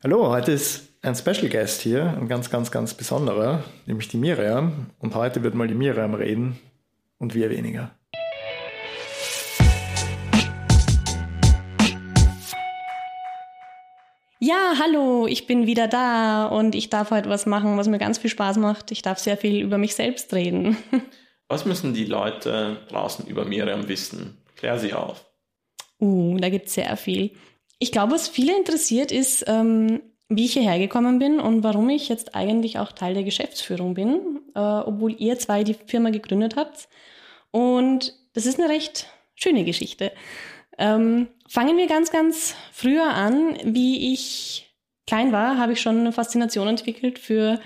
[0.00, 4.90] Hallo, heute ist ein Special Guest hier, ein ganz, ganz, ganz besonderer, nämlich die Miriam.
[5.00, 6.56] Und heute wird mal die Miriam reden
[7.18, 7.90] und wir weniger.
[14.38, 18.18] Ja, hallo, ich bin wieder da und ich darf heute was machen, was mir ganz
[18.18, 18.92] viel Spaß macht.
[18.92, 20.76] Ich darf sehr viel über mich selbst reden.
[21.48, 24.36] Was müssen die Leute draußen über Miriam wissen?
[24.54, 25.24] Klär sie auf.
[25.98, 27.32] Uh, da gibt es sehr viel.
[27.78, 32.08] Ich glaube, was viele interessiert, ist, ähm, wie ich hierher gekommen bin und warum ich
[32.08, 36.88] jetzt eigentlich auch Teil der Geschäftsführung bin, äh, obwohl ihr zwei die Firma gegründet habt.
[37.50, 40.12] Und das ist eine recht schöne Geschichte.
[40.76, 43.56] Ähm, fangen wir ganz, ganz früher an.
[43.64, 44.74] Wie ich
[45.06, 47.60] klein war, habe ich schon eine Faszination entwickelt für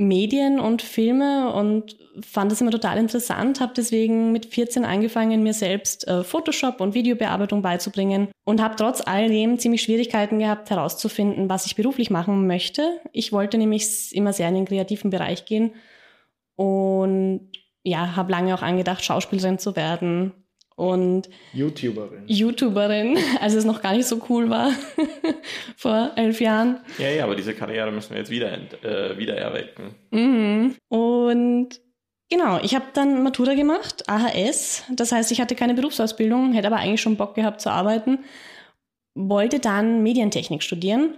[0.00, 5.52] Medien und Filme und fand das immer total interessant, habe deswegen mit 14 angefangen, mir
[5.52, 11.66] selbst äh, Photoshop und Videobearbeitung beizubringen und habe trotz alledem ziemlich Schwierigkeiten gehabt, herauszufinden, was
[11.66, 13.00] ich beruflich machen möchte.
[13.12, 15.74] Ich wollte nämlich immer sehr in den kreativen Bereich gehen
[16.56, 17.50] und
[17.82, 20.32] ja, habe lange auch angedacht, Schauspielerin zu werden
[20.80, 22.22] und YouTuberin.
[22.26, 24.72] YouTuberin, als es noch gar nicht so cool war
[25.76, 26.80] vor elf Jahren.
[26.96, 28.50] Ja, ja, aber diese Karriere müssen wir jetzt wieder,
[28.82, 29.94] äh, wieder erwecken.
[30.10, 30.76] Mhm.
[30.88, 31.68] Und
[32.30, 34.84] genau, ich habe dann Matura gemacht, AHS.
[34.96, 38.20] Das heißt, ich hatte keine Berufsausbildung, hätte aber eigentlich schon Bock gehabt zu arbeiten.
[39.14, 41.14] Wollte dann Medientechnik studieren.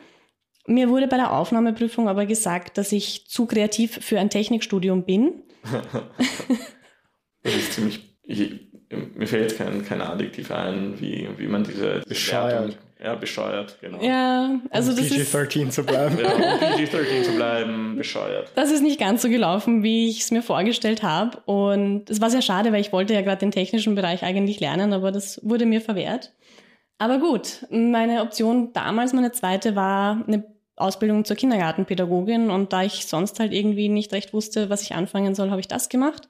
[0.67, 5.45] Mir wurde bei der Aufnahmeprüfung aber gesagt, dass ich zu kreativ für ein Technikstudium bin.
[7.45, 8.72] das ist ziemlich.
[9.15, 12.79] Mir fällt kein, kein Adjektiv ein, wie, wie man diese bescheuert.
[13.03, 14.01] Ja, bescheuert, genau.
[14.01, 16.19] Ja, also um das PG-13 ist, zu bleiben.
[16.19, 18.53] Ja, um PG-13 zu bleiben, bescheuert.
[18.55, 21.39] Das ist nicht ganz so gelaufen, wie ich es mir vorgestellt habe.
[21.47, 24.93] Und es war sehr schade, weil ich wollte ja gerade den technischen Bereich eigentlich lernen,
[24.93, 26.33] aber das wurde mir verwehrt.
[26.99, 30.45] Aber gut, meine Option damals, meine zweite, war eine
[30.77, 32.51] Ausbildung zur Kindergartenpädagogin.
[32.51, 35.67] Und da ich sonst halt irgendwie nicht recht wusste, was ich anfangen soll, habe ich
[35.67, 36.29] das gemacht.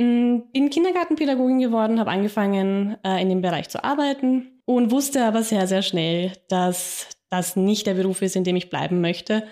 [0.00, 5.42] Mm, bin Kindergartenpädagogin geworden, habe angefangen, äh, in dem Bereich zu arbeiten und wusste aber
[5.42, 9.46] sehr, sehr schnell, dass das nicht der Beruf ist, in dem ich bleiben möchte,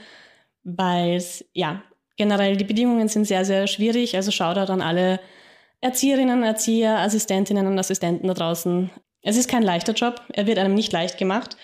[0.65, 1.83] weil es, ja,
[2.17, 4.17] generell die Bedingungen sind sehr, sehr schwierig.
[4.17, 5.21] Also Shoutout an alle
[5.83, 8.91] Erzieherinnen, Erzieher, Assistentinnen und Assistenten da draußen.
[9.21, 11.59] Es ist kein leichter Job, er wird einem nicht leicht gemacht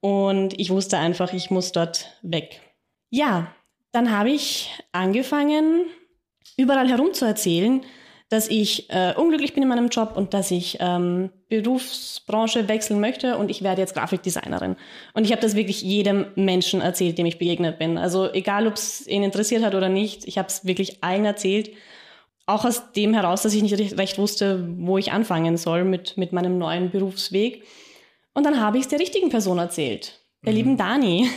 [0.00, 2.62] und ich wusste einfach, ich muss dort weg.
[3.10, 3.54] Ja,
[3.92, 5.84] dann habe ich angefangen,
[6.56, 7.84] überall herum zu erzählen,
[8.30, 13.36] dass ich äh, unglücklich bin in meinem Job und dass ich ähm, Berufsbranche wechseln möchte
[13.36, 14.76] und ich werde jetzt Grafikdesignerin.
[15.14, 17.98] Und ich habe das wirklich jedem Menschen erzählt, dem ich begegnet bin.
[17.98, 21.70] Also egal, ob es ihn interessiert hat oder nicht, ich habe es wirklich allen erzählt.
[22.46, 26.32] Auch aus dem heraus, dass ich nicht recht wusste, wo ich anfangen soll mit, mit
[26.32, 27.64] meinem neuen Berufsweg.
[28.32, 30.56] Und dann habe ich es der richtigen Person erzählt, der mhm.
[30.56, 31.28] lieben Dani.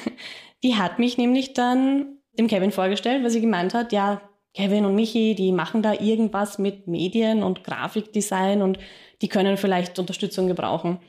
[0.63, 4.21] Die hat mich nämlich dann dem Kevin vorgestellt, weil sie gemeint hat, ja,
[4.53, 8.77] Kevin und Michi, die machen da irgendwas mit Medien und Grafikdesign und
[9.21, 10.99] die können vielleicht Unterstützung gebrauchen.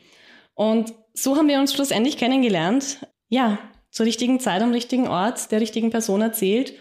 [0.54, 3.06] Und so haben wir uns schlussendlich kennengelernt.
[3.28, 3.58] Ja,
[3.90, 6.74] zur richtigen Zeit am richtigen Ort, der richtigen Person erzählt.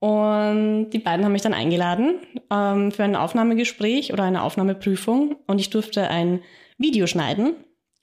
[0.00, 2.18] Und die beiden haben mich dann eingeladen
[2.50, 5.36] ähm, für ein Aufnahmegespräch oder eine Aufnahmeprüfung.
[5.46, 6.42] Und ich durfte ein
[6.76, 7.54] Video schneiden,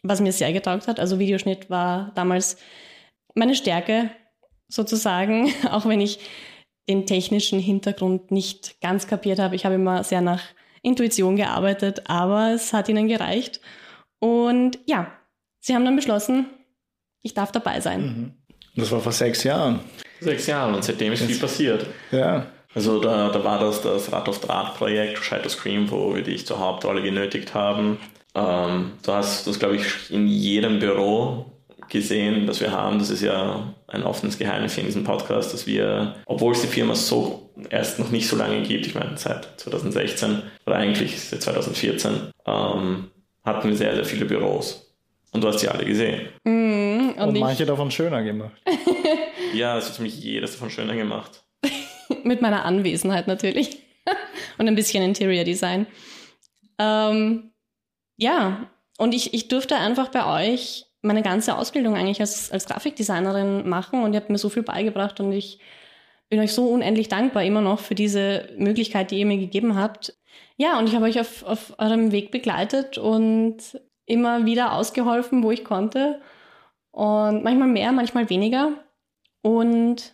[0.02, 1.00] was mir sehr getaugt hat.
[1.00, 2.58] Also Videoschnitt war damals
[3.36, 4.10] meine Stärke
[4.68, 6.20] sozusagen, auch wenn ich
[6.92, 9.56] den technischen Hintergrund nicht ganz kapiert habe.
[9.56, 10.42] Ich habe immer sehr nach
[10.82, 13.62] Intuition gearbeitet, aber es hat ihnen gereicht.
[14.20, 15.12] Und ja,
[15.60, 16.46] sie haben dann beschlossen,
[17.22, 18.02] ich darf dabei sein.
[18.02, 18.34] Mhm.
[18.76, 19.80] Das war vor sechs Jahren.
[20.20, 21.88] Sechs Jahren und seitdem ist viel passiert.
[22.12, 22.48] Ja.
[22.74, 26.46] Also da, da war das das Rad auf Draht Projekt, Shadow Scream, wo wir dich
[26.46, 27.98] zur Hauptrolle genötigt haben.
[28.34, 31.52] Ähm, du hast das, glaube ich, in jedem Büro
[31.90, 33.00] gesehen, das wir haben.
[33.00, 36.96] Das ist ja ein offenes Geheimnis in diesem Podcast, dass wir, obwohl es die Firma
[36.96, 42.32] so erst noch nicht so lange gibt, ich meine seit 2016 oder eigentlich seit 2014,
[42.46, 43.12] ähm,
[43.44, 44.88] hatten wir sehr, sehr viele Büros.
[45.34, 46.28] Und du hast sie alle gesehen.
[46.44, 48.62] Mm, und, und manche davon schöner gemacht.
[49.54, 51.44] ja, es hat für mich jedes davon schöner gemacht.
[52.24, 53.80] Mit meiner Anwesenheit natürlich.
[54.58, 55.88] und ein bisschen Interior Design.
[56.78, 57.52] Ähm,
[58.18, 63.68] ja, und ich, ich durfte einfach bei euch meine ganze Ausbildung eigentlich als, als Grafikdesignerin
[63.68, 65.60] machen und ihr habt mir so viel beigebracht und ich
[66.30, 70.16] bin euch so unendlich dankbar immer noch für diese Möglichkeit, die ihr mir gegeben habt.
[70.58, 73.58] Ja, und ich habe euch auf, auf eurem Weg begleitet und
[74.06, 76.22] immer wieder ausgeholfen, wo ich konnte.
[76.92, 78.74] Und manchmal mehr, manchmal weniger.
[79.42, 80.14] Und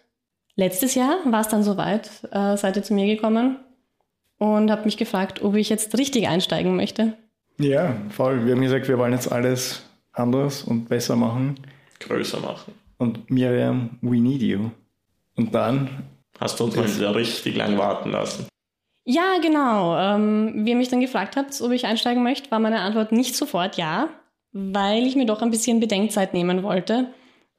[0.55, 3.59] letztes Jahr war es dann soweit, äh, seid ihr zu mir gekommen
[4.37, 7.13] und habt mich gefragt, ob ich jetzt richtig einsteigen möchte.
[7.59, 8.45] Ja, voll.
[8.45, 9.86] Wir haben gesagt, wir wollen jetzt alles
[10.19, 11.55] anders und besser machen.
[11.99, 12.73] Größer machen.
[12.97, 14.71] und Miriam, we need you.
[15.35, 16.03] Und dann.
[16.39, 18.47] Hast du uns mal wieder richtig lang warten lassen?
[19.05, 19.97] Ja, genau.
[19.97, 23.35] Ähm, wie ihr mich dann gefragt habt, ob ich einsteigen möchte, war meine Antwort nicht
[23.35, 24.09] sofort ja,
[24.51, 27.13] weil ich mir doch ein bisschen Bedenkzeit nehmen wollte.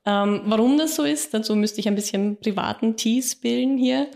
[0.05, 4.09] Ähm, warum das so ist, dazu müsste ich ein bisschen privaten Tease bilden hier.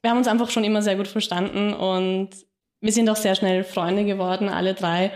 [0.00, 2.30] Wir haben uns einfach schon immer sehr gut verstanden und
[2.80, 5.12] wir sind auch sehr schnell Freunde geworden, alle drei.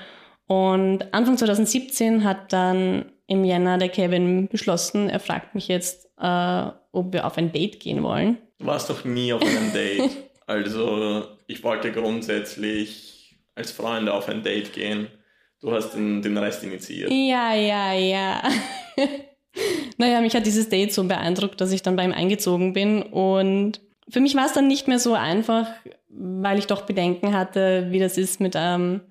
[0.48, 6.66] Und Anfang 2017 hat dann im Jänner der Kevin beschlossen, er fragt mich jetzt, äh,
[6.90, 8.38] ob wir auf ein Date gehen wollen.
[8.58, 10.10] Du warst doch nie auf einem Date.
[10.46, 15.08] also ich wollte grundsätzlich als Freunde auf ein Date gehen.
[15.60, 17.10] Du hast den, den Rest initiiert.
[17.10, 18.42] Ja, ja, ja.
[19.98, 23.02] naja, mich hat dieses Date so beeindruckt, dass ich dann bei ihm eingezogen bin.
[23.02, 25.68] Und für mich war es dann nicht mehr so einfach,
[26.08, 29.02] weil ich doch Bedenken hatte, wie das ist mit, ähm,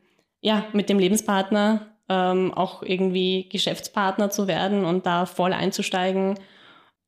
[0.41, 6.39] ja, mit dem Lebenspartner, ähm, auch irgendwie Geschäftspartner zu werden und da voll einzusteigen.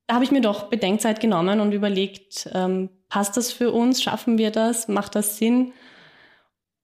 [0.07, 4.01] Da habe ich mir doch Bedenkzeit genommen und überlegt, ähm, passt das für uns?
[4.01, 4.87] Schaffen wir das?
[4.87, 5.73] Macht das Sinn?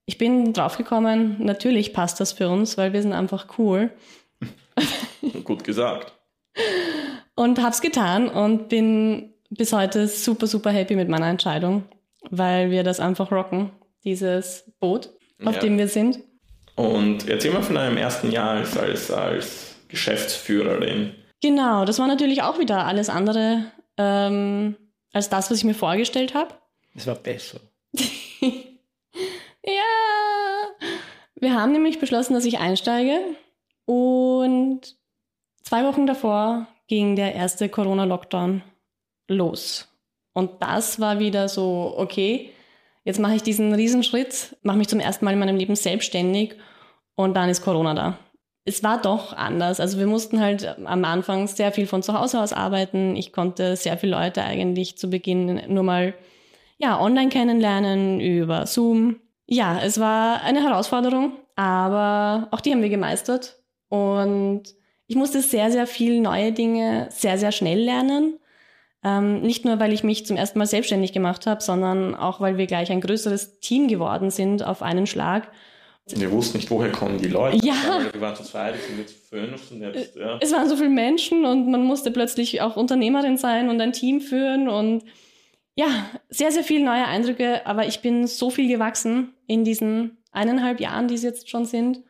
[0.05, 3.91] Ich bin draufgekommen, natürlich passt das für uns, weil wir sind einfach cool.
[5.43, 6.13] Gut gesagt.
[7.35, 11.83] Und hab's getan und bin bis heute super, super happy mit meiner Entscheidung,
[12.29, 13.71] weil wir das einfach rocken,
[14.03, 15.09] dieses Boot,
[15.43, 15.61] auf ja.
[15.61, 16.19] dem wir sind.
[16.75, 21.15] Und erzähl mal von deinem ersten Jahr als, als, als Geschäftsführerin.
[21.41, 23.65] Genau, das war natürlich auch wieder alles andere
[23.97, 24.75] ähm,
[25.13, 26.53] als das, was ich mir vorgestellt habe.
[26.95, 27.59] Es war besser.
[28.41, 28.51] ja.
[31.35, 33.19] Wir haben nämlich beschlossen, dass ich einsteige.
[33.85, 34.95] Und
[35.63, 38.63] zwei Wochen davor ging der erste Corona-Lockdown
[39.27, 39.87] los.
[40.33, 42.51] Und das war wieder so, okay,
[43.05, 46.55] jetzt mache ich diesen Riesenschritt, mache mich zum ersten Mal in meinem Leben selbstständig
[47.15, 48.17] und dann ist Corona da.
[48.65, 49.79] Es war doch anders.
[49.79, 53.15] Also wir mussten halt am Anfang sehr viel von zu Hause aus arbeiten.
[53.15, 56.15] Ich konnte sehr viele Leute eigentlich zu Beginn nur mal
[56.77, 59.17] ja, online kennenlernen über Zoom.
[59.45, 63.59] Ja, es war eine Herausforderung, aber auch die haben wir gemeistert.
[63.87, 64.63] Und
[65.05, 68.39] ich musste sehr, sehr viel neue Dinge sehr, sehr schnell lernen.
[69.05, 72.57] Ähm, nicht nur, weil ich mich zum ersten Mal selbstständig gemacht habe, sondern auch, weil
[72.57, 75.51] wir gleich ein größeres Team geworden sind auf einen Schlag.
[76.07, 77.63] Wir wussten nicht, woher kommen die Leute.
[77.63, 77.75] Ja.
[78.11, 80.39] Wir waren zu zweit, sind jetzt fünf und jetzt, ja.
[80.41, 84.21] Es waren so viele Menschen und man musste plötzlich auch Unternehmerin sein und ein Team
[84.21, 85.03] führen und
[85.75, 85.87] ja,
[86.29, 91.07] sehr, sehr viele neue Eindrücke, aber ich bin so viel gewachsen in diesen eineinhalb Jahren,
[91.07, 92.01] die es jetzt schon sind,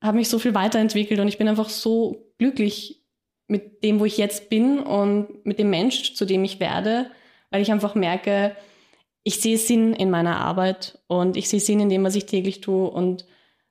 [0.00, 3.03] habe mich so viel weiterentwickelt und ich bin einfach so glücklich
[3.46, 7.10] mit dem, wo ich jetzt bin und mit dem Mensch, zu dem ich werde,
[7.50, 8.56] weil ich einfach merke,
[9.22, 12.60] ich sehe Sinn in meiner Arbeit und ich sehe Sinn in dem, was ich täglich
[12.60, 13.24] tue und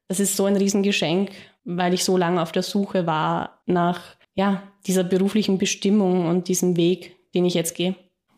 [0.07, 1.31] das ist so ein Riesengeschenk,
[1.63, 4.01] weil ich so lange auf der Suche war nach
[4.35, 7.95] ja, dieser beruflichen Bestimmung und diesem Weg, den ich jetzt gehe.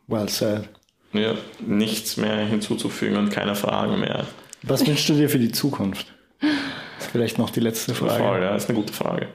[0.07, 0.69] Well said.
[1.13, 1.35] Ja,
[1.65, 4.25] nichts mehr hinzuzufügen und keine Fragen mehr.
[4.63, 6.13] Was wünschst du dir für die Zukunft?
[6.99, 8.23] Vielleicht noch die letzte Frage.
[8.23, 9.29] Voll, ja, ist eine gute Frage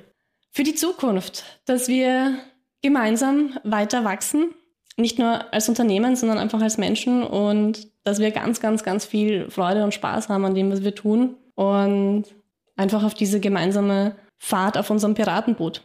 [0.50, 2.38] für die Zukunft, dass wir
[2.82, 4.54] gemeinsam weiter wachsen,
[4.96, 9.50] nicht nur als Unternehmen, sondern einfach als Menschen und dass wir ganz, ganz, ganz viel
[9.50, 12.24] Freude und Spaß haben an dem, was wir tun und
[12.76, 15.82] einfach auf diese gemeinsame Fahrt auf unserem Piratenboot.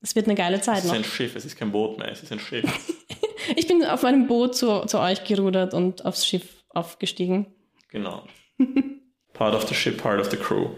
[0.00, 0.78] Es wird eine geile Zeit.
[0.78, 0.96] Es ist noch.
[0.96, 2.64] ein Schiff, es ist kein Boot mehr, es ist ein Schiff.
[3.56, 7.54] ich bin auf meinem Boot zu, zu euch gerudert und aufs Schiff aufgestiegen.
[7.88, 8.26] Genau.
[9.32, 10.70] Part of the ship, part of the crew.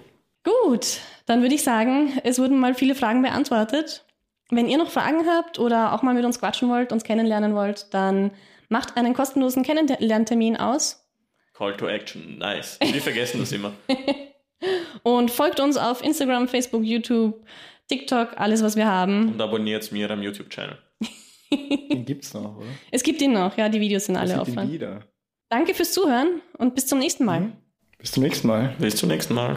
[0.43, 4.05] Gut, dann würde ich sagen, es wurden mal viele Fragen beantwortet.
[4.51, 7.93] Wenn ihr noch Fragen habt oder auch mal mit uns quatschen wollt, uns kennenlernen wollt,
[7.95, 8.31] dann
[8.69, 11.09] macht einen kostenlosen Kennenlerntermin aus.
[11.55, 12.79] Call to Action, nice.
[12.81, 13.73] Wir vergessen das immer.
[15.03, 17.45] Und folgt uns auf Instagram, Facebook, YouTube,
[17.89, 19.33] TikTok, alles, was wir haben.
[19.33, 20.79] Und abonniert mir am YouTube-Channel.
[21.51, 22.67] Den gibt's noch, oder?
[22.91, 25.03] Es gibt ihn noch, ja, die Videos sind alle offen.
[25.49, 27.53] Danke fürs Zuhören und bis zum nächsten Mal.
[27.99, 28.75] Bis zum nächsten Mal.
[28.79, 29.57] Bis zum nächsten Mal.